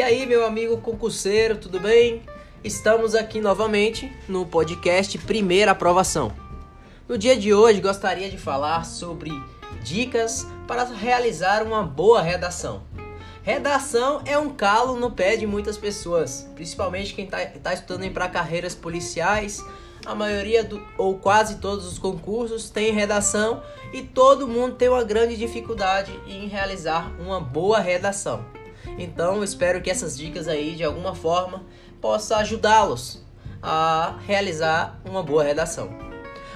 E 0.00 0.02
aí, 0.02 0.24
meu 0.24 0.46
amigo 0.46 0.78
concurseiro, 0.78 1.58
tudo 1.58 1.78
bem? 1.78 2.22
Estamos 2.64 3.14
aqui 3.14 3.38
novamente 3.38 4.10
no 4.26 4.46
podcast 4.46 5.18
Primeira 5.18 5.72
Aprovação. 5.72 6.32
No 7.06 7.18
dia 7.18 7.36
de 7.36 7.52
hoje, 7.52 7.82
gostaria 7.82 8.30
de 8.30 8.38
falar 8.38 8.86
sobre 8.86 9.30
dicas 9.84 10.46
para 10.66 10.84
realizar 10.84 11.62
uma 11.62 11.82
boa 11.82 12.22
redação. 12.22 12.82
Redação 13.42 14.22
é 14.24 14.38
um 14.38 14.48
calo 14.48 14.98
no 14.98 15.10
pé 15.10 15.36
de 15.36 15.46
muitas 15.46 15.76
pessoas, 15.76 16.48
principalmente 16.54 17.12
quem 17.12 17.26
está 17.26 17.44
tá 17.44 17.74
estudando 17.74 18.10
para 18.10 18.26
carreiras 18.26 18.74
policiais. 18.74 19.62
A 20.06 20.14
maioria 20.14 20.64
do, 20.64 20.82
ou 20.96 21.18
quase 21.18 21.56
todos 21.56 21.84
os 21.86 21.98
concursos 21.98 22.70
tem 22.70 22.90
redação 22.90 23.62
e 23.92 24.00
todo 24.00 24.48
mundo 24.48 24.76
tem 24.76 24.88
uma 24.88 25.04
grande 25.04 25.36
dificuldade 25.36 26.10
em 26.26 26.48
realizar 26.48 27.12
uma 27.20 27.38
boa 27.38 27.80
redação. 27.80 28.42
Então, 28.98 29.42
espero 29.42 29.80
que 29.80 29.90
essas 29.90 30.16
dicas 30.16 30.48
aí 30.48 30.74
de 30.74 30.84
alguma 30.84 31.14
forma 31.14 31.64
possa 32.00 32.36
ajudá-los 32.36 33.22
a 33.62 34.18
realizar 34.26 35.00
uma 35.04 35.22
boa 35.22 35.42
redação. 35.42 35.90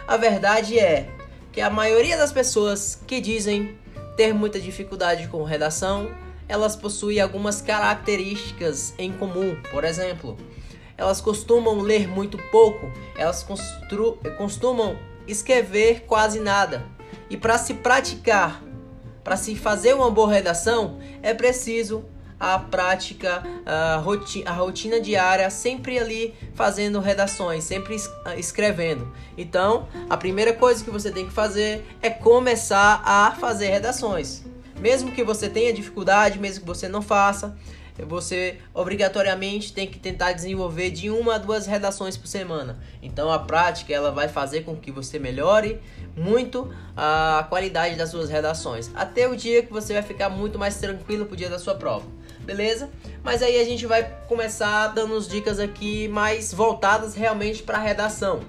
A 0.07 0.17
verdade 0.17 0.79
é 0.79 1.09
que 1.53 1.61
a 1.61 1.71
maioria 1.71 2.17
das 2.17 2.33
pessoas 2.33 3.01
que 3.07 3.21
dizem 3.21 3.79
ter 4.17 4.33
muita 4.33 4.61
dificuldade 4.61 5.29
com 5.29 5.43
redação, 5.43 6.11
elas 6.49 6.77
possuem 6.77 7.21
algumas 7.21 7.61
características 7.61 8.95
em 8.99 9.13
comum. 9.13 9.57
Por 9.71 9.85
exemplo, 9.85 10.37
elas 10.97 11.21
costumam 11.21 11.81
ler 11.81 12.09
muito 12.09 12.39
pouco, 12.51 12.91
elas 13.17 13.47
costumam 14.37 14.99
escrever 15.27 16.05
quase 16.07 16.41
nada. 16.41 16.85
E 17.31 17.37
para 17.37 17.59
se 17.59 17.75
praticar, 17.75 18.63
para 19.23 19.37
se 19.37 19.57
fazer 19.57 19.95
uma 19.95 20.11
boa 20.11 20.31
redação, 20.33 20.99
é 21.23 21.33
preciso 21.33 22.05
a 22.53 22.59
prática, 22.59 23.43
a 23.65 23.97
rotina, 23.97 24.51
a 24.51 24.53
rotina 24.53 25.01
diária, 25.01 25.49
sempre 25.49 25.99
ali 25.99 26.35
fazendo 26.55 27.01
redações, 27.01 27.65
sempre 27.65 27.97
escrevendo. 28.37 29.11
Então, 29.37 29.89
a 30.11 30.17
primeira 30.17 30.53
coisa 30.53 30.85
que 30.85 30.91
você 30.91 31.11
tem 31.11 31.27
que 31.27 31.33
fazer 31.33 31.85
é 32.03 32.11
começar 32.11 33.03
a 33.05 33.33
fazer 33.33 33.69
redações. 33.69 34.43
Mesmo 34.79 35.13
que 35.13 35.25
você 35.25 35.49
tenha 35.49 35.73
dificuldade, 35.73 36.39
mesmo 36.39 36.61
que 36.61 36.67
você 36.67 36.89
não 36.89 37.01
faça, 37.01 37.57
você 38.03 38.59
obrigatoriamente 38.73 39.73
tem 39.73 39.87
que 39.87 40.01
tentar 40.01 40.33
desenvolver 40.33 40.91
de 40.91 41.11
uma 41.11 41.37
a 41.37 41.39
duas 41.39 41.67
redações 41.67 42.17
por 42.17 42.27
semana. 42.27 42.81
Então 43.01 43.31
a 43.31 43.39
prática 43.39 43.95
ela 43.95 44.11
vai 44.11 44.29
fazer 44.29 44.63
com 44.63 44.75
que 44.75 44.91
você 44.91 45.19
melhore 45.19 45.81
muito 46.17 46.75
a 46.97 47.47
qualidade 47.49 47.95
das 47.95 48.11
suas 48.11 48.29
redações, 48.29 48.91
até 48.95 49.29
o 49.29 49.37
dia 49.37 49.63
que 49.63 49.73
você 49.73 49.93
vai 49.93 50.03
ficar 50.03 50.29
muito 50.29 50.59
mais 50.59 50.77
tranquilo 50.77 51.27
pro 51.27 51.37
dia 51.37 51.49
da 51.49 51.59
sua 51.59 51.77
prova. 51.77 52.07
Beleza? 52.45 52.91
Mas 53.23 53.43
aí 53.43 53.59
a 53.59 53.65
gente 53.65 53.87
vai 53.87 54.05
começar 54.29 54.89
dando 54.89 55.17
as 55.17 55.27
dicas 55.27 55.59
aqui 55.59 56.09
mais 56.09 56.53
voltadas 56.53 57.15
realmente 57.15 57.63
para 57.63 57.79
a 57.79 57.81
redação. 57.81 58.41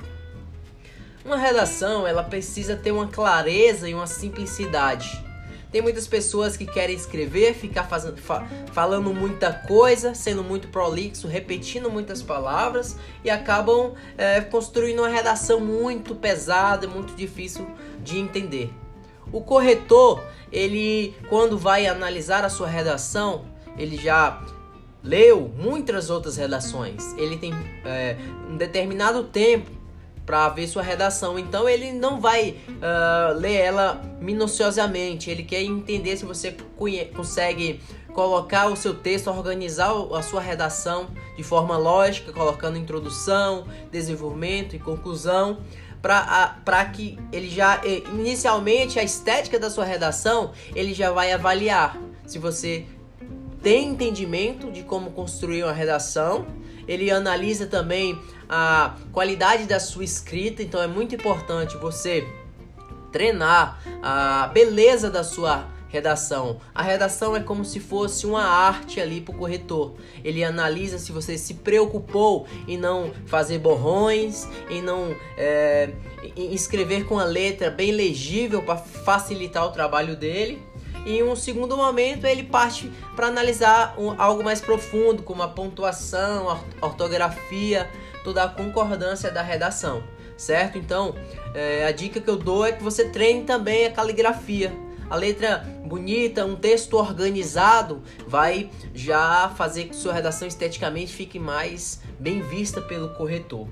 Uma 1.23 1.37
redação, 1.37 2.05
ela 2.05 2.23
precisa 2.23 2.75
ter 2.75 2.91
uma 2.91 3.07
clareza 3.07 3.89
e 3.89 3.93
uma 3.93 4.05
simplicidade. 4.05 5.23
Tem 5.71 5.81
muitas 5.81 6.07
pessoas 6.07 6.55
que 6.55 6.65
querem 6.65 6.95
escrever, 6.95 7.53
ficar 7.53 7.83
fazendo, 7.85 8.17
fa 8.17 8.47
falando 8.71 9.13
muita 9.13 9.51
coisa, 9.51 10.13
sendo 10.13 10.43
muito 10.43 10.67
prolixo, 10.67 11.27
repetindo 11.27 11.89
muitas 11.89 12.21
palavras 12.21 12.95
e 13.23 13.29
acabam 13.29 13.93
é, 14.17 14.39
construindo 14.39 14.99
uma 14.99 15.09
redação 15.09 15.59
muito 15.59 16.15
pesada, 16.15 16.87
muito 16.87 17.13
difícil 17.13 17.67
de 18.03 18.19
entender. 18.19 18.71
O 19.33 19.41
corretor, 19.41 20.23
ele 20.51 21.15
quando 21.27 21.57
vai 21.57 21.87
analisar 21.87 22.45
a 22.45 22.49
sua 22.49 22.67
redação, 22.67 23.43
ele 23.77 23.97
já 23.97 24.41
leu 25.03 25.51
muitas 25.57 26.09
outras 26.09 26.37
redações. 26.37 27.13
Ele 27.17 27.37
tem 27.37 27.53
é, 27.85 28.17
um 28.49 28.57
determinado 28.57 29.23
tempo 29.23 29.69
para 30.25 30.49
ver 30.49 30.67
sua 30.67 30.81
redação. 30.81 31.37
Então 31.37 31.69
ele 31.69 31.91
não 31.91 32.19
vai 32.19 32.57
uh, 32.67 33.37
ler 33.37 33.55
ela 33.55 34.01
minuciosamente. 34.19 35.29
Ele 35.29 35.43
quer 35.43 35.61
entender 35.61 36.17
se 36.17 36.25
você 36.25 36.55
consegue 37.15 37.79
colocar 38.13 38.67
o 38.67 38.75
seu 38.75 38.93
texto, 38.93 39.27
organizar 39.29 39.91
a 40.13 40.21
sua 40.21 40.41
redação 40.41 41.09
de 41.37 41.43
forma 41.43 41.77
lógica, 41.77 42.31
colocando 42.31 42.77
introdução, 42.77 43.67
desenvolvimento 43.91 44.75
e 44.75 44.79
conclusão. 44.79 45.59
Para 46.01 46.85
que 46.85 47.17
ele 47.31 47.49
já, 47.49 47.81
inicialmente, 48.13 48.99
a 48.99 49.03
estética 49.03 49.59
da 49.59 49.71
sua 49.71 49.85
redação, 49.85 50.51
ele 50.75 50.93
já 50.93 51.11
vai 51.11 51.31
avaliar 51.33 51.99
se 52.27 52.37
você 52.37 52.85
tem 53.65 53.89
entendimento 53.89 54.71
de 54.71 54.83
como 54.83 55.09
construir 55.09 55.63
uma 55.63 55.73
redação 55.73 56.45
ele 56.87 57.09
analisa 57.09 57.65
também 57.65 58.19
a 58.47 58.95
qualidade 59.11 59.65
da 59.65 59.79
sua 59.79 60.03
escrita, 60.03 60.61
então 60.61 60.81
é 60.81 60.87
muito 60.87 61.15
importante 61.15 61.75
você 61.77 62.27
treinar 63.11 63.81
a 64.03 64.47
beleza 64.53 65.09
da 65.09 65.23
sua 65.23 65.67
redação. 65.87 66.59
A 66.73 66.83
redação 66.83 67.35
é 67.35 67.39
como 67.39 67.63
se 67.63 67.79
fosse 67.79 68.27
uma 68.27 68.43
arte 68.43 68.99
ali 68.99 69.21
para 69.21 69.33
o 69.33 69.37
corretor. 69.37 69.95
Ele 70.23 70.43
analisa 70.43 70.99
se 70.99 71.11
você 71.11 71.37
se 71.37 71.55
preocupou 71.55 72.45
em 72.67 72.77
não 72.77 73.11
fazer 73.25 73.59
borrões, 73.59 74.47
em 74.69 74.81
não 74.81 75.15
é, 75.37 75.91
em 76.35 76.53
escrever 76.53 77.05
com 77.05 77.17
a 77.17 77.23
letra 77.23 77.71
bem 77.71 77.91
legível 77.91 78.61
para 78.61 78.77
facilitar 78.77 79.65
o 79.65 79.71
trabalho 79.71 80.15
dele. 80.15 80.61
Em 81.05 81.21
um 81.21 81.35
segundo 81.35 81.77
momento 81.77 82.25
ele 82.25 82.43
parte 82.43 82.91
para 83.15 83.27
analisar 83.27 83.93
um, 83.97 84.19
algo 84.19 84.43
mais 84.43 84.59
profundo, 84.59 85.21
como 85.21 85.43
a 85.43 85.47
pontuação, 85.47 86.49
a 86.49 86.85
ortografia, 86.85 87.89
toda 88.23 88.43
a 88.43 88.49
concordância 88.49 89.29
da 89.29 89.43
redação, 89.43 90.03
certo? 90.35 90.79
Então, 90.79 91.13
é, 91.53 91.85
a 91.85 91.91
dica 91.91 92.19
que 92.19 92.29
eu 92.29 92.37
dou 92.37 92.65
é 92.65 92.71
que 92.71 92.81
você 92.81 93.09
treine 93.09 93.43
também 93.43 93.85
a 93.85 93.91
caligrafia. 93.91 94.73
A 95.07 95.15
letra 95.15 95.63
bonita, 95.85 96.43
um 96.43 96.55
texto 96.55 96.95
organizado, 96.95 98.01
vai 98.27 98.71
já 98.91 99.49
fazer 99.55 99.85
que 99.85 99.95
sua 99.95 100.11
redação 100.11 100.47
esteticamente 100.47 101.13
fique 101.13 101.37
mais 101.37 102.01
bem 102.19 102.41
vista 102.41 102.81
pelo 102.81 103.09
corretor 103.09 103.67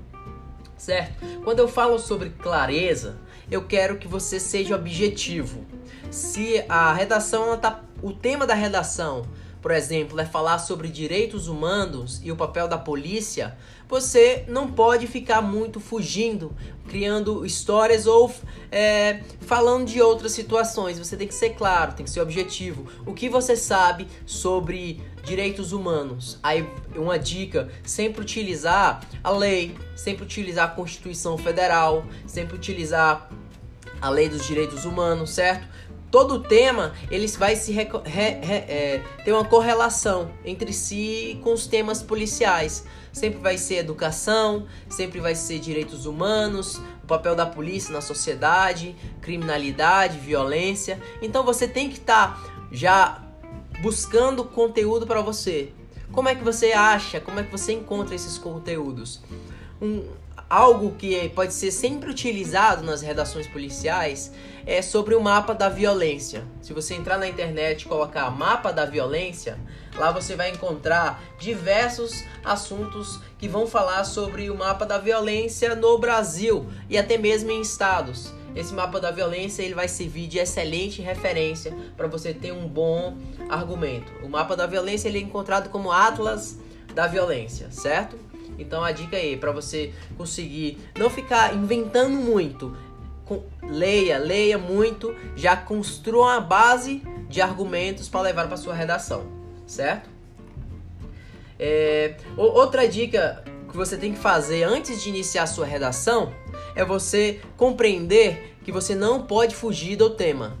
certo? 0.84 1.24
Quando 1.42 1.60
eu 1.60 1.68
falo 1.68 1.98
sobre 1.98 2.30
clareza, 2.30 3.16
eu 3.50 3.64
quero 3.64 3.98
que 3.98 4.08
você 4.08 4.38
seja 4.40 4.74
objetivo. 4.74 5.64
Se 6.10 6.64
a 6.68 6.92
redação 6.92 7.56
tá, 7.58 7.82
o 8.02 8.12
tema 8.12 8.46
da 8.46 8.54
redação, 8.54 9.26
por 9.64 9.70
exemplo, 9.70 10.20
é 10.20 10.26
falar 10.26 10.58
sobre 10.58 10.88
direitos 10.88 11.48
humanos 11.48 12.20
e 12.22 12.30
o 12.30 12.36
papel 12.36 12.68
da 12.68 12.76
polícia, 12.76 13.56
você 13.88 14.44
não 14.46 14.70
pode 14.70 15.06
ficar 15.06 15.40
muito 15.40 15.80
fugindo, 15.80 16.54
criando 16.86 17.46
histórias 17.46 18.06
ou 18.06 18.30
é, 18.70 19.22
falando 19.40 19.86
de 19.86 20.02
outras 20.02 20.32
situações. 20.32 20.98
Você 20.98 21.16
tem 21.16 21.26
que 21.26 21.34
ser 21.34 21.54
claro, 21.54 21.94
tem 21.94 22.04
que 22.04 22.10
ser 22.10 22.20
objetivo. 22.20 22.86
O 23.06 23.14
que 23.14 23.26
você 23.26 23.56
sabe 23.56 24.06
sobre 24.26 25.00
direitos 25.22 25.72
humanos? 25.72 26.38
Aí, 26.42 26.68
uma 26.94 27.18
dica: 27.18 27.70
sempre 27.82 28.20
utilizar 28.20 29.00
a 29.22 29.30
lei, 29.30 29.74
sempre 29.96 30.24
utilizar 30.24 30.66
a 30.66 30.72
Constituição 30.72 31.38
Federal, 31.38 32.04
sempre 32.26 32.54
utilizar 32.54 33.30
a 33.98 34.10
lei 34.10 34.28
dos 34.28 34.46
direitos 34.46 34.84
humanos, 34.84 35.30
certo? 35.30 35.66
Todo 36.14 36.38
tema 36.38 36.92
ele 37.10 37.26
vai 37.26 37.56
se 37.56 37.72
re, 37.72 37.88
re, 38.04 38.22
é, 38.22 39.02
ter 39.24 39.32
uma 39.32 39.44
correlação 39.44 40.30
entre 40.44 40.72
si 40.72 41.40
com 41.42 41.52
os 41.52 41.66
temas 41.66 42.04
policiais. 42.04 42.84
Sempre 43.12 43.40
vai 43.40 43.58
ser 43.58 43.78
educação, 43.78 44.64
sempre 44.88 45.18
vai 45.18 45.34
ser 45.34 45.58
direitos 45.58 46.06
humanos, 46.06 46.80
o 47.02 47.06
papel 47.08 47.34
da 47.34 47.44
polícia 47.44 47.92
na 47.92 48.00
sociedade, 48.00 48.94
criminalidade, 49.20 50.16
violência. 50.20 51.02
Então 51.20 51.42
você 51.42 51.66
tem 51.66 51.90
que 51.90 51.98
estar 51.98 52.40
tá 52.40 52.68
já 52.70 53.20
buscando 53.82 54.44
conteúdo 54.44 55.08
para 55.08 55.20
você. 55.20 55.72
Como 56.12 56.28
é 56.28 56.36
que 56.36 56.44
você 56.44 56.70
acha? 56.70 57.20
Como 57.20 57.40
é 57.40 57.42
que 57.42 57.50
você 57.50 57.72
encontra 57.72 58.14
esses 58.14 58.38
conteúdos? 58.38 59.20
Um, 59.82 60.06
algo 60.54 60.92
que 60.92 61.28
pode 61.30 61.52
ser 61.52 61.72
sempre 61.72 62.08
utilizado 62.08 62.84
nas 62.84 63.02
redações 63.02 63.44
policiais 63.44 64.30
é 64.64 64.80
sobre 64.80 65.16
o 65.16 65.20
mapa 65.20 65.52
da 65.52 65.68
violência. 65.68 66.44
Se 66.62 66.72
você 66.72 66.94
entrar 66.94 67.18
na 67.18 67.26
internet 67.26 67.82
e 67.82 67.88
colocar 67.88 68.30
mapa 68.30 68.72
da 68.72 68.84
violência, 68.84 69.58
lá 69.96 70.12
você 70.12 70.36
vai 70.36 70.50
encontrar 70.50 71.20
diversos 71.40 72.22
assuntos 72.44 73.20
que 73.36 73.48
vão 73.48 73.66
falar 73.66 74.04
sobre 74.04 74.48
o 74.48 74.56
mapa 74.56 74.86
da 74.86 74.96
violência 74.96 75.74
no 75.74 75.98
Brasil 75.98 76.68
e 76.88 76.96
até 76.96 77.18
mesmo 77.18 77.50
em 77.50 77.60
estados. 77.60 78.32
Esse 78.54 78.72
mapa 78.72 79.00
da 79.00 79.10
violência 79.10 79.60
ele 79.60 79.74
vai 79.74 79.88
servir 79.88 80.28
de 80.28 80.38
excelente 80.38 81.02
referência 81.02 81.76
para 81.96 82.06
você 82.06 82.32
ter 82.32 82.52
um 82.52 82.68
bom 82.68 83.16
argumento. 83.48 84.12
O 84.22 84.28
mapa 84.28 84.54
da 84.54 84.68
violência 84.68 85.08
ele 85.08 85.18
é 85.18 85.22
encontrado 85.22 85.68
como 85.68 85.90
Atlas 85.90 86.56
da 86.94 87.08
violência, 87.08 87.72
certo? 87.72 88.16
Então 88.58 88.82
a 88.84 88.92
dica 88.92 89.16
aí 89.16 89.36
para 89.36 89.52
você 89.52 89.92
conseguir 90.16 90.78
não 90.98 91.10
ficar 91.10 91.54
inventando 91.54 92.14
muito, 92.14 92.76
leia, 93.62 94.18
leia 94.18 94.58
muito, 94.58 95.14
já 95.34 95.56
construa 95.56 96.32
uma 96.34 96.40
base 96.40 97.02
de 97.28 97.40
argumentos 97.40 98.08
para 98.08 98.20
levar 98.20 98.46
para 98.46 98.56
sua 98.56 98.74
redação, 98.74 99.26
certo? 99.66 100.08
É, 101.58 102.16
outra 102.36 102.86
dica 102.88 103.44
que 103.70 103.76
você 103.76 103.96
tem 103.96 104.12
que 104.12 104.18
fazer 104.18 104.62
antes 104.62 105.02
de 105.02 105.08
iniciar 105.08 105.46
sua 105.46 105.66
redação 105.66 106.32
é 106.76 106.84
você 106.84 107.40
compreender 107.56 108.56
que 108.64 108.70
você 108.70 108.94
não 108.94 109.22
pode 109.22 109.54
fugir 109.54 109.96
do 109.96 110.10
tema. 110.10 110.56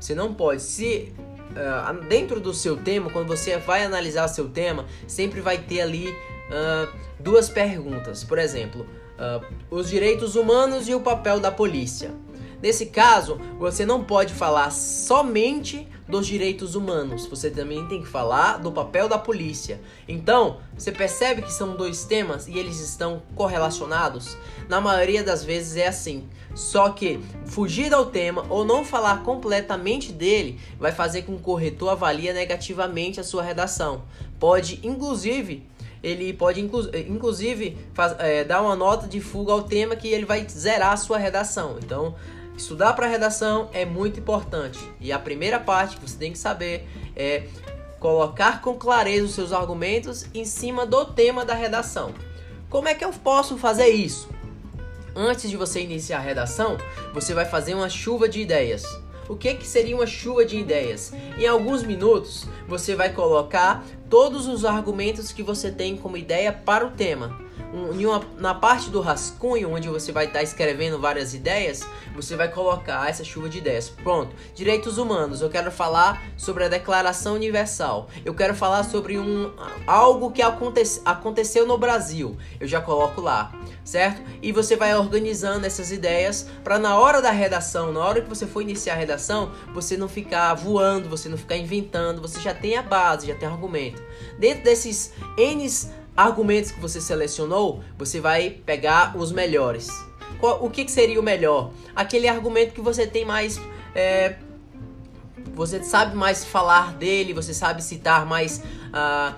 Você 0.00 0.14
não 0.14 0.34
pode. 0.34 0.62
Se 0.62 1.12
uh, 1.52 2.06
dentro 2.08 2.40
do 2.40 2.52
seu 2.52 2.76
tema, 2.76 3.10
quando 3.10 3.28
você 3.28 3.56
vai 3.56 3.84
analisar 3.84 4.24
o 4.26 4.28
seu 4.28 4.48
tema, 4.48 4.84
sempre 5.06 5.40
vai 5.40 5.58
ter 5.58 5.80
ali 5.80 6.14
uh, 6.50 6.92
duas 7.18 7.48
perguntas. 7.48 8.24
Por 8.24 8.38
exemplo, 8.38 8.86
uh, 9.16 9.44
os 9.70 9.88
direitos 9.88 10.36
humanos 10.36 10.88
e 10.88 10.94
o 10.94 11.00
papel 11.00 11.40
da 11.40 11.50
polícia. 11.50 12.14
Nesse 12.62 12.86
caso, 12.86 13.38
você 13.58 13.84
não 13.84 14.02
pode 14.02 14.32
falar 14.32 14.70
somente 14.70 15.86
dos 16.08 16.26
direitos 16.26 16.74
humanos, 16.74 17.26
você 17.26 17.50
também 17.50 17.86
tem 17.86 18.00
que 18.00 18.08
falar 18.08 18.58
do 18.58 18.72
papel 18.72 19.08
da 19.08 19.18
polícia. 19.18 19.80
Então, 20.08 20.58
você 20.76 20.90
percebe 20.90 21.42
que 21.42 21.52
são 21.52 21.76
dois 21.76 22.04
temas 22.04 22.46
e 22.46 22.56
eles 22.56 22.80
estão 22.80 23.22
correlacionados? 23.34 24.36
Na 24.68 24.80
maioria 24.80 25.22
das 25.22 25.44
vezes 25.44 25.76
é 25.76 25.88
assim. 25.88 26.28
Só 26.54 26.88
que 26.90 27.20
fugir 27.44 27.92
ao 27.92 28.06
tema 28.06 28.46
ou 28.48 28.64
não 28.64 28.84
falar 28.84 29.22
completamente 29.22 30.10
dele 30.10 30.58
vai 30.78 30.92
fazer 30.92 31.22
com 31.22 31.34
que 31.34 31.40
o 31.40 31.44
corretor 31.44 31.90
avalie 31.90 32.32
negativamente 32.32 33.20
a 33.20 33.24
sua 33.24 33.42
redação. 33.42 34.04
Pode, 34.38 34.80
inclusive, 34.82 35.66
ele 36.02 36.32
pode 36.32 36.60
inclu 36.60 36.82
inclusive 37.08 37.76
faz, 37.94 38.14
é, 38.18 38.44
dar 38.44 38.62
uma 38.62 38.76
nota 38.76 39.06
de 39.06 39.20
fuga 39.20 39.52
ao 39.52 39.62
tema 39.62 39.96
que 39.96 40.08
ele 40.08 40.24
vai 40.24 40.46
zerar 40.48 40.92
a 40.92 40.96
sua 40.96 41.18
redação. 41.18 41.76
Então, 41.82 42.14
estudar 42.56 42.92
para 42.94 43.06
redação 43.06 43.68
é 43.72 43.84
muito 43.84 44.20
importante. 44.20 44.78
E 45.00 45.12
a 45.12 45.18
primeira 45.18 45.58
parte 45.58 45.96
que 45.96 46.08
você 46.08 46.16
tem 46.16 46.32
que 46.32 46.38
saber 46.38 46.88
é 47.14 47.44
colocar 47.98 48.60
com 48.60 48.74
clareza 48.74 49.24
os 49.24 49.34
seus 49.34 49.52
argumentos 49.52 50.26
em 50.34 50.44
cima 50.44 50.86
do 50.86 51.04
tema 51.06 51.44
da 51.44 51.54
redação. 51.54 52.12
Como 52.68 52.88
é 52.88 52.94
que 52.94 53.04
eu 53.04 53.12
posso 53.12 53.56
fazer 53.56 53.88
isso? 53.88 54.28
Antes 55.14 55.48
de 55.48 55.56
você 55.56 55.80
iniciar 55.80 56.18
a 56.18 56.20
redação, 56.20 56.76
você 57.14 57.32
vai 57.32 57.46
fazer 57.46 57.74
uma 57.74 57.88
chuva 57.88 58.28
de 58.28 58.40
ideias. 58.40 58.84
O 59.28 59.34
que, 59.34 59.54
que 59.54 59.66
seria 59.66 59.96
uma 59.96 60.06
chuva 60.06 60.44
de 60.44 60.56
ideias? 60.56 61.12
Em 61.38 61.46
alguns 61.46 61.82
minutos, 61.82 62.46
você 62.68 62.94
vai 62.94 63.12
colocar 63.12 63.84
todos 64.08 64.46
os 64.46 64.64
argumentos 64.64 65.32
que 65.32 65.42
você 65.42 65.70
tem 65.70 65.96
como 65.96 66.16
ideia 66.16 66.52
para 66.52 66.86
o 66.86 66.90
tema 66.90 67.45
um, 67.72 67.90
uma, 68.08 68.22
na 68.38 68.54
parte 68.54 68.90
do 68.90 69.00
rascunho, 69.00 69.72
onde 69.72 69.88
você 69.88 70.12
vai 70.12 70.26
estar 70.26 70.38
tá 70.38 70.42
escrevendo 70.42 70.98
várias 70.98 71.34
ideias, 71.34 71.86
você 72.14 72.36
vai 72.36 72.48
colocar 72.48 73.08
essa 73.08 73.24
chuva 73.24 73.48
de 73.48 73.58
ideias. 73.58 73.88
Pronto. 73.88 74.34
Direitos 74.54 74.98
humanos. 74.98 75.40
Eu 75.40 75.50
quero 75.50 75.70
falar 75.70 76.22
sobre 76.36 76.64
a 76.64 76.68
Declaração 76.68 77.34
Universal. 77.34 78.08
Eu 78.24 78.34
quero 78.34 78.54
falar 78.54 78.84
sobre 78.84 79.18
um 79.18 79.52
algo 79.86 80.30
que 80.30 80.42
aconte, 80.42 80.82
aconteceu 81.04 81.66
no 81.66 81.76
Brasil. 81.76 82.36
Eu 82.58 82.66
já 82.66 82.80
coloco 82.80 83.20
lá, 83.20 83.52
certo? 83.84 84.22
E 84.42 84.52
você 84.52 84.76
vai 84.76 84.96
organizando 84.96 85.66
essas 85.66 85.90
ideias 85.90 86.48
para 86.62 86.78
na 86.78 86.98
hora 86.98 87.20
da 87.20 87.30
redação, 87.30 87.92
na 87.92 88.00
hora 88.00 88.20
que 88.20 88.28
você 88.28 88.46
for 88.46 88.62
iniciar 88.62 88.94
a 88.94 88.96
redação, 88.96 89.52
você 89.74 89.96
não 89.96 90.08
ficar 90.08 90.54
voando, 90.54 91.08
você 91.08 91.28
não 91.28 91.36
ficar 91.36 91.56
inventando, 91.56 92.20
você 92.20 92.40
já 92.40 92.54
tem 92.54 92.76
a 92.76 92.82
base, 92.82 93.26
já 93.26 93.34
tem 93.34 93.48
argumento. 93.48 94.02
Dentro 94.38 94.64
desses 94.64 95.12
N 95.36 95.66
argumentos 96.16 96.70
que 96.70 96.80
você 96.80 97.00
selecionou, 97.00 97.82
você 97.98 98.20
vai 98.20 98.50
pegar 98.50 99.16
os 99.16 99.32
melhores. 99.32 99.88
Qual, 100.40 100.64
o 100.64 100.70
que, 100.70 100.84
que, 100.84 100.90
seria 100.90 101.20
o 101.20 101.22
melhor? 101.22 101.70
Aquele 101.94 102.28
argumento 102.28 102.72
que 102.72 102.80
você 102.80 103.06
tem 103.06 103.24
mais. 103.24 103.60
É, 103.94 104.36
você 105.54 105.82
sabe 105.82 106.14
mais 106.14 106.44
falar 106.44 106.92
dele, 106.94 107.32
você 107.32 107.54
sabe 107.54 107.82
citar 107.82 108.26
mais 108.26 108.62
uh, 108.88 109.34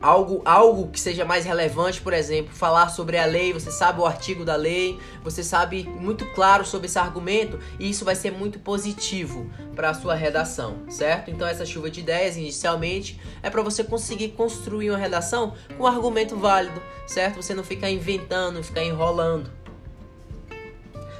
algo, 0.00 0.40
algo 0.44 0.88
que 0.88 0.98
seja 0.98 1.24
mais 1.24 1.44
relevante, 1.44 2.00
por 2.00 2.12
exemplo, 2.12 2.54
falar 2.54 2.88
sobre 2.88 3.18
a 3.18 3.26
lei, 3.26 3.52
você 3.52 3.70
sabe 3.70 4.00
o 4.00 4.06
artigo 4.06 4.44
da 4.44 4.56
lei, 4.56 4.98
você 5.22 5.44
sabe 5.44 5.84
muito 5.84 6.24
claro 6.32 6.64
sobre 6.64 6.86
esse 6.86 6.98
argumento 6.98 7.58
e 7.78 7.90
isso 7.90 8.04
vai 8.04 8.14
ser 8.14 8.30
muito 8.32 8.58
positivo 8.58 9.50
para 9.76 9.90
a 9.90 9.94
sua 9.94 10.14
redação, 10.14 10.78
certo? 10.88 11.30
Então 11.30 11.46
essa 11.46 11.66
chuva 11.66 11.90
de 11.90 12.00
ideias 12.00 12.36
inicialmente 12.36 13.20
é 13.42 13.50
para 13.50 13.62
você 13.62 13.84
conseguir 13.84 14.30
construir 14.30 14.90
uma 14.90 14.98
redação 14.98 15.54
com 15.76 15.84
um 15.84 15.86
argumento 15.86 16.36
válido, 16.36 16.80
certo? 17.06 17.36
Você 17.36 17.52
não 17.52 17.62
ficar 17.62 17.90
inventando, 17.90 18.62
ficar 18.62 18.82
enrolando. 18.82 19.50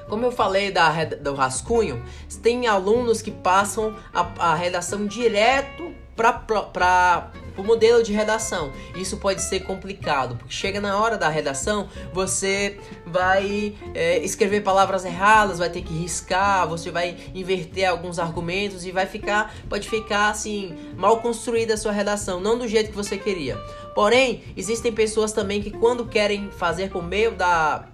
Como 0.09 0.27
eu 0.27 0.33
falei 0.33 0.73
da, 0.73 1.05
do 1.05 1.35
rascunho, 1.35 2.03
tem 2.43 2.67
alunos 2.67 3.23
que 3.23 3.31
passam 3.31 3.95
a, 4.13 4.51
a 4.51 4.55
redação 4.55 5.07
direto 5.07 5.95
para 6.17 7.31
o 7.57 7.63
modelo 7.63 8.03
de 8.03 8.13
redação. 8.13 8.73
Isso 8.95 9.17
pode 9.17 9.43
ser 9.43 9.61
complicado, 9.61 10.37
porque 10.37 10.53
chega 10.53 10.81
na 10.81 10.99
hora 10.99 11.17
da 11.17 11.29
redação, 11.29 11.89
você 12.13 12.79
vai 13.07 13.75
é, 13.95 14.19
escrever 14.19 14.63
palavras 14.63 15.05
erradas, 15.05 15.59
vai 15.59 15.71
ter 15.71 15.83
que 15.83 15.93
riscar, 15.93 16.69
você 16.69 16.91
vai 16.91 17.17
inverter 17.35 17.89
alguns 17.89 18.19
argumentos 18.19 18.85
e 18.85 18.91
vai 18.91 19.07
ficar, 19.07 19.55
pode 19.69 19.89
ficar 19.89 20.31
assim, 20.31 20.77
mal 20.97 21.21
construída 21.21 21.75
a 21.75 21.77
sua 21.77 21.93
redação, 21.93 22.41
não 22.41 22.59
do 22.59 22.69
jeito 22.69 22.91
que 22.91 22.97
você 22.97 23.17
queria. 23.17 23.57
Porém, 23.95 24.43
existem 24.57 24.93
pessoas 24.93 25.33
também 25.33 25.63
que 25.63 25.71
quando 25.71 26.07
querem 26.07 26.51
fazer 26.51 26.91
por 26.91 27.03
meio 27.03 27.33
da 27.33 27.87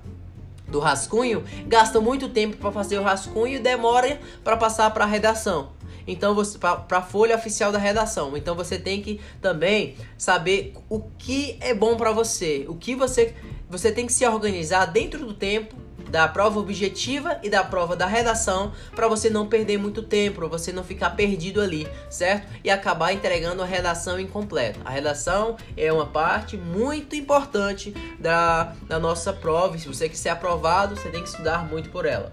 do 0.68 0.80
rascunho, 0.80 1.44
gastam 1.68 2.02
muito 2.02 2.28
tempo 2.28 2.56
para 2.56 2.72
fazer 2.72 2.98
o 2.98 3.02
rascunho 3.02 3.54
e 3.54 3.58
demora 3.60 4.18
para 4.42 4.56
passar 4.56 4.90
para 4.90 5.04
a 5.04 5.06
redação 5.06 5.75
então 6.06 6.34
você 6.34 6.58
para 6.58 6.84
a 6.90 7.02
folha 7.02 7.36
oficial 7.36 7.72
da 7.72 7.78
redação. 7.78 8.36
Então 8.36 8.54
você 8.54 8.78
tem 8.78 9.02
que 9.02 9.20
também 9.40 9.96
saber 10.16 10.74
o 10.88 11.00
que 11.00 11.56
é 11.60 11.74
bom 11.74 11.96
para 11.96 12.12
você, 12.12 12.64
o 12.68 12.74
que 12.74 12.94
você 12.94 13.34
você 13.68 13.90
tem 13.90 14.06
que 14.06 14.12
se 14.12 14.24
organizar 14.24 14.86
dentro 14.86 15.26
do 15.26 15.34
tempo 15.34 15.74
da 16.08 16.28
prova 16.28 16.60
objetiva 16.60 17.38
e 17.42 17.50
da 17.50 17.64
prova 17.64 17.96
da 17.96 18.06
redação 18.06 18.72
para 18.94 19.08
você 19.08 19.28
não 19.28 19.48
perder 19.48 19.78
muito 19.78 20.02
tempo, 20.02 20.36
para 20.36 20.46
você 20.46 20.72
não 20.72 20.84
ficar 20.84 21.10
perdido 21.10 21.60
ali, 21.60 21.86
certo? 22.08 22.48
E 22.62 22.70
acabar 22.70 23.12
entregando 23.12 23.62
a 23.62 23.66
redação 23.66 24.18
incompleta. 24.18 24.78
A 24.84 24.90
redação 24.90 25.56
é 25.76 25.92
uma 25.92 26.06
parte 26.06 26.56
muito 26.56 27.16
importante 27.16 27.92
da, 28.18 28.74
da 28.86 28.98
nossa 28.98 29.32
prova 29.32 29.76
e 29.76 29.80
se 29.80 29.88
você 29.88 30.08
quer 30.08 30.16
ser 30.16 30.28
aprovado, 30.28 30.96
você 30.96 31.08
tem 31.08 31.22
que 31.22 31.28
estudar 31.28 31.68
muito 31.68 31.90
por 31.90 32.06
ela. 32.06 32.32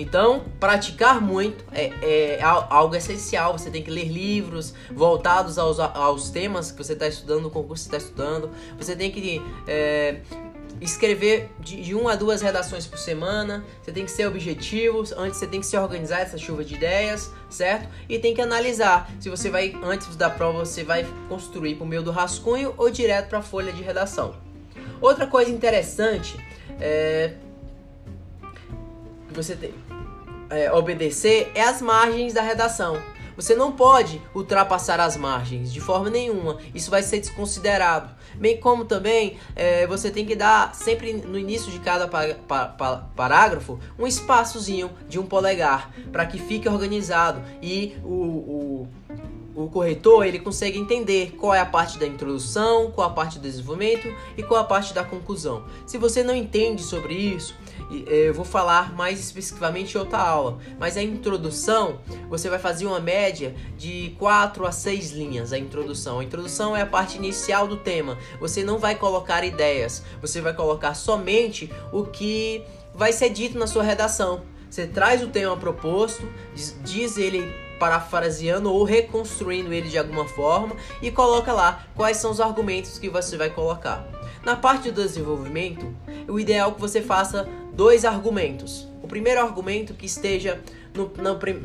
Então, 0.00 0.44
praticar 0.60 1.20
muito 1.20 1.64
é, 1.72 1.86
é, 2.02 2.38
algo 2.40 2.94
essencial. 2.94 3.58
Você 3.58 3.68
tem 3.68 3.82
que 3.82 3.90
ler 3.90 4.04
livros 4.04 4.72
voltados 4.92 5.58
aos, 5.58 5.80
aos 5.80 6.30
temas 6.30 6.70
que 6.70 6.78
você 6.78 6.92
está 6.92 7.08
estudando, 7.08 7.42
no 7.42 7.50
concurso 7.50 7.90
que 7.90 7.96
está 7.96 8.06
estudando. 8.06 8.48
Você 8.78 8.94
tem 8.94 9.10
que 9.10 9.42
é, 9.66 10.20
escrever 10.80 11.50
de, 11.58 11.82
de 11.82 11.96
uma 11.96 12.12
a 12.12 12.14
duas 12.14 12.40
redações 12.40 12.86
por 12.86 12.96
semana. 12.96 13.64
Você 13.82 13.90
tem 13.90 14.04
que 14.04 14.12
ser 14.12 14.28
objetivo. 14.28 15.02
Antes 15.16 15.40
você 15.40 15.48
tem 15.48 15.58
que 15.58 15.66
se 15.66 15.76
organizar 15.76 16.20
essa 16.20 16.38
chuva 16.38 16.64
de 16.64 16.76
ideias, 16.76 17.32
certo? 17.50 17.88
E 18.08 18.20
tem 18.20 18.32
que 18.32 18.40
analisar 18.40 19.10
se 19.18 19.28
você 19.28 19.50
vai, 19.50 19.76
antes 19.82 20.14
da 20.14 20.30
prova, 20.30 20.60
você 20.60 20.84
vai 20.84 21.04
construir 21.28 21.74
por 21.74 21.88
meio 21.88 22.04
do 22.04 22.12
rascunho 22.12 22.72
ou 22.76 22.88
direto 22.88 23.30
para 23.30 23.40
a 23.40 23.42
folha 23.42 23.72
de 23.72 23.82
redação. 23.82 24.36
Outra 25.00 25.26
coisa 25.26 25.50
interessante 25.50 26.36
é 26.80 27.34
você 29.30 29.54
tem, 29.54 29.74
é, 30.50 30.72
obedecer 30.72 31.50
é 31.54 31.62
as 31.62 31.80
margens 31.80 32.32
da 32.32 32.42
redação. 32.42 33.00
Você 33.38 33.54
não 33.54 33.70
pode 33.70 34.20
ultrapassar 34.34 34.98
as 34.98 35.16
margens 35.16 35.72
de 35.72 35.80
forma 35.80 36.10
nenhuma. 36.10 36.58
Isso 36.74 36.90
vai 36.90 37.04
ser 37.04 37.20
desconsiderado. 37.20 38.10
Bem 38.34 38.58
como 38.58 38.84
também 38.84 39.38
é, 39.54 39.86
você 39.86 40.10
tem 40.10 40.26
que 40.26 40.34
dar 40.34 40.74
sempre 40.74 41.12
no 41.12 41.38
início 41.38 41.70
de 41.70 41.78
cada 41.78 42.08
parágrafo 43.14 43.78
um 43.96 44.08
espaçozinho 44.08 44.90
de 45.08 45.20
um 45.20 45.26
polegar 45.26 45.92
para 46.10 46.26
que 46.26 46.36
fique 46.36 46.68
organizado 46.68 47.40
e 47.62 47.96
o, 48.02 48.12
o 48.12 48.88
o 49.64 49.68
corretor 49.68 50.24
ele 50.24 50.38
consegue 50.38 50.78
entender 50.78 51.34
qual 51.36 51.52
é 51.52 51.58
a 51.58 51.66
parte 51.66 51.98
da 51.98 52.06
introdução, 52.06 52.92
qual 52.92 53.08
a 53.08 53.12
parte 53.12 53.38
do 53.38 53.42
desenvolvimento 53.42 54.08
e 54.36 54.42
qual 54.42 54.60
a 54.60 54.64
parte 54.64 54.94
da 54.94 55.02
conclusão. 55.02 55.64
Se 55.84 55.98
você 55.98 56.22
não 56.22 56.34
entende 56.34 56.82
sobre 56.82 57.14
isso, 57.14 57.56
eu 58.06 58.32
vou 58.32 58.44
falar 58.44 58.94
mais 58.94 59.18
especificamente 59.18 59.94
em 59.94 59.98
outra 59.98 60.18
aula, 60.18 60.58
mas 60.78 60.96
a 60.96 61.02
introdução 61.02 61.98
você 62.28 62.48
vai 62.48 62.60
fazer 62.60 62.86
uma 62.86 63.00
média 63.00 63.54
de 63.76 64.14
4 64.18 64.64
a 64.64 64.70
6 64.70 65.10
linhas. 65.12 65.52
A 65.52 65.58
introdução, 65.58 66.20
a 66.20 66.24
introdução 66.24 66.76
é 66.76 66.82
a 66.82 66.86
parte 66.86 67.16
inicial 67.16 67.66
do 67.66 67.78
tema. 67.78 68.16
Você 68.38 68.62
não 68.62 68.78
vai 68.78 68.94
colocar 68.94 69.42
ideias, 69.44 70.04
você 70.20 70.40
vai 70.40 70.54
colocar 70.54 70.94
somente 70.94 71.68
o 71.92 72.04
que 72.04 72.62
vai 72.94 73.12
ser 73.12 73.30
dito 73.30 73.58
na 73.58 73.66
sua 73.66 73.82
redação. 73.82 74.42
Você 74.70 74.86
traz 74.86 75.20
o 75.22 75.28
tema 75.28 75.56
proposto, 75.56 76.28
diz 76.84 77.16
ele 77.16 77.67
parafraseando 77.78 78.72
ou 78.72 78.84
reconstruindo 78.84 79.72
ele 79.72 79.88
de 79.88 79.98
alguma 79.98 80.26
forma 80.26 80.76
e 81.00 81.10
coloca 81.10 81.52
lá 81.52 81.86
quais 81.94 82.16
são 82.16 82.30
os 82.30 82.40
argumentos 82.40 82.98
que 82.98 83.08
você 83.08 83.36
vai 83.36 83.50
colocar. 83.50 84.06
Na 84.44 84.56
parte 84.56 84.90
do 84.90 85.02
desenvolvimento, 85.02 85.94
o 86.28 86.38
ideal 86.38 86.70
é 86.70 86.74
que 86.74 86.80
você 86.80 87.02
faça 87.02 87.48
dois 87.72 88.04
argumentos. 88.04 88.88
O 89.02 89.08
primeiro 89.08 89.40
argumento 89.40 89.94
que 89.94 90.06
esteja 90.06 90.60
no, 90.94 91.10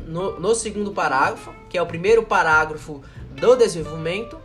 no, 0.06 0.40
no, 0.40 0.54
segundo 0.54 0.92
parágrafo, 0.92 1.52
que 1.68 1.76
é 1.76 1.82
o 1.82 1.86
primeiro 1.86 2.22
parágrafo 2.22 3.02
do 3.30 3.56
desenvolvimento, 3.56 4.38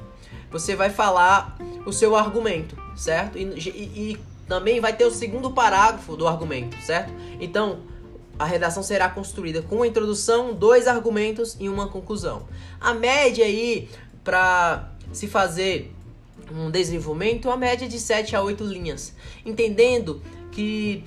você 0.51 0.75
vai 0.75 0.89
falar 0.89 1.57
o 1.85 1.93
seu 1.93 2.15
argumento, 2.15 2.75
certo? 2.95 3.37
E, 3.37 3.43
e, 3.43 4.11
e 4.11 4.19
também 4.47 4.79
vai 4.79 4.93
ter 4.93 5.05
o 5.05 5.11
segundo 5.11 5.51
parágrafo 5.51 6.17
do 6.17 6.27
argumento, 6.27 6.75
certo? 6.81 7.13
Então, 7.39 7.79
a 8.39 8.45
redação 8.45 8.81
será 8.81 9.09
construída 9.09 9.61
com 9.61 9.75
uma 9.75 9.87
introdução, 9.87 10.53
dois 10.53 10.87
argumentos 10.87 11.57
e 11.59 11.67
uma 11.67 11.89
conclusão. 11.89 12.47
A 12.79 12.93
média 12.93 13.43
aí 13.43 13.89
para 14.23 14.89
se 15.11 15.27
fazer 15.27 15.93
um 16.49 16.71
desenvolvimento, 16.71 17.51
a 17.51 17.57
média 17.57 17.87
de 17.87 17.99
7 17.99 18.35
a 18.35 18.41
8 18.41 18.63
linhas, 18.63 19.13
entendendo 19.45 20.21
que 20.51 21.03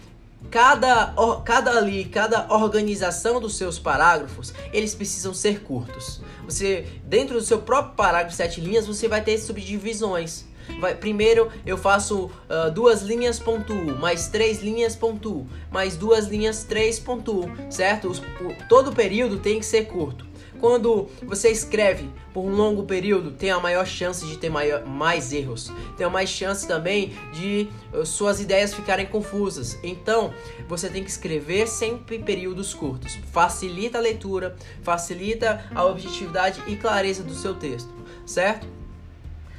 cada, 0.51 1.15
cada 1.45 1.77
ali, 1.77 2.05
cada 2.05 2.47
organização 2.53 3.41
dos 3.41 3.57
seus 3.57 3.79
parágrafos, 3.79 4.53
eles 4.73 4.95
precisam 4.95 5.33
ser 5.33 5.63
curtos. 5.63 6.21
Você, 6.45 6.87
dentro 7.05 7.35
do 7.35 7.43
seu 7.43 7.61
próprio 7.61 7.95
parágrafo, 7.95 8.37
sete 8.37 8.61
linhas, 8.61 8.87
você 8.87 9.09
vai 9.09 9.23
ter 9.23 9.39
subdivisões. 9.39 10.45
Vai, 10.81 10.95
primeiro 10.95 11.51
eu 11.67 11.77
faço 11.77 12.27
uh, 12.27 12.71
duas 12.73 13.03
linhas 13.03 13.39
ponto 13.39 13.75
mais 13.99 14.29
três 14.29 14.63
linhas 14.63 14.95
ponto 14.95 15.45
mais 15.73 15.97
duas 15.97 16.27
linhas 16.27 16.63
três 16.63 17.01
ponto 17.01 17.51
certo? 17.69 18.09
Os, 18.09 18.21
o, 18.21 18.69
todo 18.69 18.91
o 18.91 18.95
período 18.95 19.41
tem 19.41 19.59
que 19.59 19.67
ser 19.67 19.87
curto. 19.87 20.25
Quando 20.63 21.09
você 21.25 21.51
escreve 21.51 22.09
por 22.33 22.45
um 22.45 22.55
longo 22.55 22.85
período, 22.85 23.33
tem 23.33 23.51
a 23.51 23.59
maior 23.59 23.85
chance 23.85 24.25
de 24.25 24.39
ter 24.39 24.49
maior, 24.49 24.87
mais 24.87 25.33
erros. 25.33 25.73
Tem 25.97 26.07
a 26.07 26.09
mais 26.09 26.31
chance 26.31 26.69
também 26.69 27.13
de 27.33 27.69
uh, 27.93 28.07
suas 28.07 28.41
ideias 28.41 28.73
ficarem 28.73 29.07
confusas. 29.07 29.77
Então, 29.83 30.33
você 30.69 30.89
tem 30.89 31.03
que 31.03 31.11
escrever 31.11 31.67
sempre 31.67 32.21
períodos 32.21 32.73
curtos. 32.73 33.19
Facilita 33.33 33.99
a 33.99 34.01
leitura, 34.01 34.55
facilita 34.85 35.69
a 35.75 35.85
objetividade 35.85 36.63
e 36.69 36.77
clareza 36.77 37.25
do 37.25 37.35
seu 37.35 37.57
texto, 37.57 37.93
certo? 38.25 38.65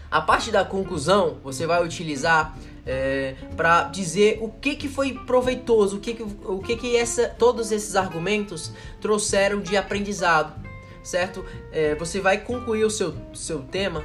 A 0.10 0.22
parte 0.22 0.52
da 0.52 0.64
conclusão 0.64 1.38
você 1.44 1.68
vai 1.68 1.84
utilizar 1.84 2.58
é, 2.86 3.36
para 3.58 3.90
dizer 3.90 4.38
o 4.42 4.48
que, 4.48 4.78
que 4.78 4.88
foi 4.88 5.12
proveitoso, 5.14 5.98
o 5.98 6.00
que, 6.00 6.14
que, 6.14 6.24
o 6.24 6.60
que, 6.60 6.78
que 6.78 6.96
essa, 6.96 7.28
todos 7.28 7.74
esses 7.74 7.98
argumentos 7.98 8.72
trouxeram 9.02 9.60
de 9.60 9.76
aprendizado 9.76 10.63
certo? 11.04 11.46
É, 11.72 11.96
você 11.96 12.20
vai 12.20 12.38
concluir 12.40 12.84
o 12.84 12.90
seu, 12.90 13.14
seu 13.34 13.60
tema 13.60 14.04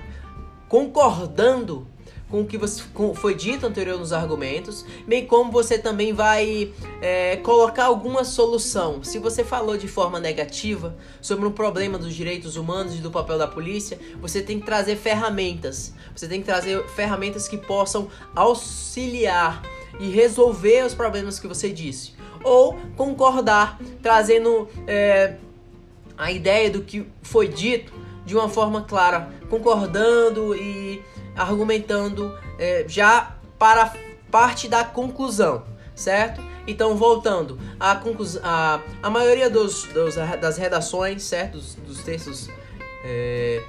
concordando 0.69 1.87
com 2.29 2.43
o 2.43 2.47
que 2.47 2.59
você, 2.59 2.83
com, 2.93 3.15
foi 3.15 3.35
dito 3.35 3.67
anterior 3.67 3.99
nos 3.99 4.13
argumentos, 4.13 4.85
bem 5.07 5.27
como 5.27 5.51
você 5.51 5.79
também 5.79 6.13
vai 6.13 6.73
é, 7.01 7.37
colocar 7.37 7.87
alguma 7.87 8.23
solução. 8.23 9.03
Se 9.03 9.19
você 9.19 9.43
falou 9.43 9.77
de 9.77 9.89
forma 9.89 10.21
negativa 10.21 10.95
sobre 11.21 11.47
um 11.47 11.53
problema 11.53 11.99
dos 11.99 12.15
direitos 12.15 12.57
humanos 12.57 12.95
e 12.95 12.99
do 12.99 13.11
papel 13.11 13.39
da 13.39 13.47
polícia, 13.47 13.99
você 14.21 14.43
tem 14.43 14.61
que 14.61 14.67
trazer 14.67 14.97
ferramentas. 14.97 15.95
Você 16.15 16.29
tem 16.29 16.41
que 16.41 16.47
trazer 16.47 16.87
ferramentas 16.89 17.49
que 17.49 17.57
possam 17.57 18.09
auxiliar 18.35 19.63
e 19.99 20.09
resolver 20.11 20.85
os 20.85 20.95
problemas 20.95 21.39
que 21.41 21.47
você 21.47 21.71
disse. 21.71 22.13
Ou 22.45 22.77
concordar, 22.97 23.81
trazendo 24.03 24.69
é, 24.87 25.37
a 26.19 26.33
ideia 26.33 26.71
do 26.71 26.83
que 26.83 27.07
foi 27.23 27.49
dito 27.49 27.93
de 28.25 28.35
uma 28.37 28.49
forma 28.49 28.83
clara, 28.83 29.31
concordando 29.49 30.55
e 30.55 31.03
argumentando 31.35 32.37
é, 32.59 32.85
já 32.87 33.37
para 33.59 33.93
parte 34.31 34.69
da 34.69 34.85
conclusão, 34.85 35.65
certo? 35.95 36.43
Então, 36.67 36.95
voltando, 36.97 37.59
a, 37.81 37.97
conclusão, 37.97 38.43
a, 38.45 38.81
a 39.03 39.09
maioria 39.09 39.49
dos, 39.49 39.85
dos, 39.85 40.17
das 40.17 40.59
redações, 40.59 41.23
certo? 41.23 41.53
Dos, 41.53 41.75
dos 41.77 42.03
textos 42.03 42.51
é, 43.05 43.63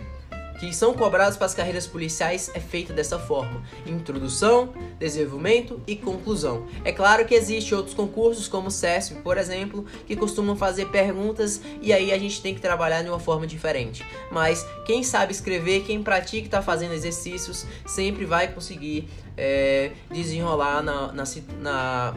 que 0.60 0.74
são 0.76 0.94
cobrados 0.94 1.38
para 1.38 1.46
as 1.46 1.54
carreiras 1.54 1.88
policiais 1.88 2.52
é 2.54 2.60
feita 2.60 2.94
dessa 2.94 3.18
forma: 3.18 3.64
introdução, 3.86 4.74
desenvolvimento 5.00 5.82
e 5.88 5.96
conclusão. 5.96 6.68
É 6.84 6.92
claro 6.92 7.26
que 7.26 7.34
existem 7.34 7.78
outros 7.78 7.96
concursos, 7.96 8.48
como 8.48 8.68
o 8.68 8.72
CESP, 8.72 9.16
por 9.22 9.38
exemplo, 9.38 9.86
que 10.06 10.16
costumam 10.16 10.56
fazer 10.56 10.88
perguntas 10.88 11.62
e 11.82 11.94
aí 11.94 12.12
a 12.12 12.18
gente 12.18 12.42
tem 12.42 12.54
que 12.54 12.62
trabalhar 12.62 13.02
de 13.02 13.10
uma 13.10 13.20
forma 13.20 13.48
diferente. 13.48 14.06
Mas 14.32 14.68
quem 14.86 15.02
sabe 15.02 15.32
escrever, 15.32 15.84
quem 15.84 16.04
pratica 16.04 16.44
e 16.44 16.46
está 16.46 16.62
fazendo 16.62 16.94
exercícios, 16.94 17.66
sempre 17.86 18.26
vai 18.26 18.50
conseguir 18.50 19.08
é, 19.38 19.92
desenrolar 20.12 20.84
na, 20.84 21.14
na, 21.14 21.24
na, 21.60 22.16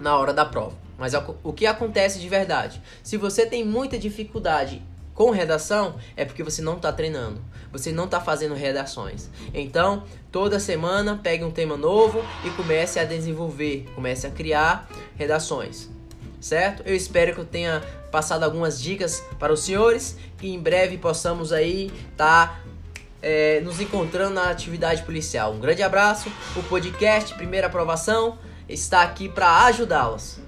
na 0.00 0.16
hora 0.16 0.32
da 0.32 0.44
prova. 0.44 0.76
Mas 0.98 1.12
o 1.44 1.52
que 1.52 1.64
acontece 1.64 2.18
de 2.18 2.28
verdade? 2.28 2.82
Se 3.04 3.16
você 3.16 3.46
tem 3.46 3.64
muita 3.64 3.96
dificuldade 3.96 4.82
com 5.18 5.30
redação 5.30 5.96
é 6.16 6.24
porque 6.24 6.44
você 6.44 6.62
não 6.62 6.76
está 6.76 6.92
treinando, 6.92 7.42
você 7.72 7.90
não 7.90 8.04
está 8.04 8.20
fazendo 8.20 8.54
redações. 8.54 9.28
Então, 9.52 10.04
toda 10.30 10.60
semana 10.60 11.18
pegue 11.20 11.42
um 11.42 11.50
tema 11.50 11.76
novo 11.76 12.24
e 12.44 12.50
comece 12.50 13.00
a 13.00 13.04
desenvolver, 13.04 13.88
comece 13.96 14.28
a 14.28 14.30
criar 14.30 14.88
redações. 15.16 15.90
Certo? 16.40 16.84
Eu 16.86 16.94
espero 16.94 17.34
que 17.34 17.40
eu 17.40 17.44
tenha 17.44 17.82
passado 18.12 18.44
algumas 18.44 18.80
dicas 18.80 19.20
para 19.40 19.52
os 19.52 19.58
senhores 19.64 20.16
e 20.40 20.54
em 20.54 20.60
breve 20.60 20.96
possamos 20.96 21.52
aí 21.52 21.90
tá, 22.16 22.60
é, 23.20 23.60
nos 23.62 23.80
encontrando 23.80 24.34
na 24.34 24.48
atividade 24.48 25.02
policial. 25.02 25.52
Um 25.52 25.58
grande 25.58 25.82
abraço. 25.82 26.30
O 26.54 26.62
podcast 26.62 27.34
Primeira 27.34 27.66
Aprovação 27.66 28.38
está 28.68 29.02
aqui 29.02 29.28
para 29.28 29.64
ajudá-los. 29.64 30.38